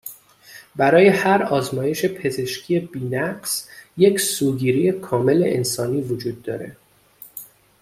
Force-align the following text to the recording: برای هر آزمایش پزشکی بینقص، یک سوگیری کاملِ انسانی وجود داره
برای 0.75 1.07
هر 1.07 1.43
آزمایش 1.43 2.05
پزشکی 2.05 2.79
بینقص، 2.79 3.67
یک 3.97 4.19
سوگیری 4.19 4.91
کاملِ 4.91 5.43
انسانی 5.47 6.01
وجود 6.01 6.43
داره 6.43 6.75